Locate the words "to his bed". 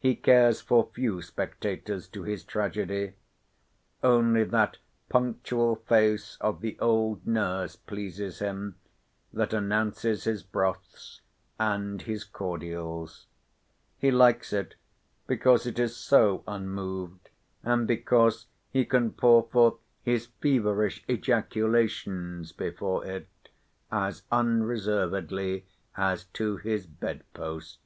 26.34-27.24